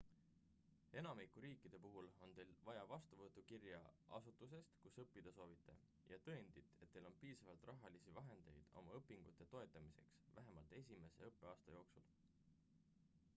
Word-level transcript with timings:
enamiku 0.99 1.41
riikide 1.43 1.77
puhul 1.83 2.07
on 2.27 2.31
teil 2.39 2.53
vaja 2.69 2.85
vastuvõtukirja 2.91 3.81
asutusest 4.21 4.79
kus 4.87 4.97
õppida 5.05 5.33
soovite 5.37 5.75
ja 6.15 6.19
tõendit 6.31 6.73
et 6.87 6.93
teil 6.97 7.09
on 7.13 7.19
piisavalt 7.25 7.69
rahalisi 7.73 8.15
vahendeid 8.19 8.73
oma 8.83 8.97
õpingute 9.03 9.49
toetamiseks 9.55 10.19
vähemalt 10.39 10.77
esimese 10.83 11.29
õppeaasta 11.33 11.77
jooksul 11.81 12.09